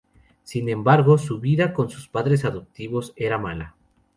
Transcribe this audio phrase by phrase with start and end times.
[0.41, 3.75] Sin embargo, su vida con sus padres adoptivos era mala.